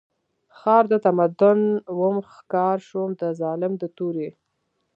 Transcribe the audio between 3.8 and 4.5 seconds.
د تورې